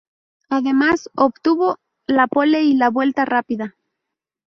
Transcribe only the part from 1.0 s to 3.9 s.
obtuvo la pole y la vuelta rápida.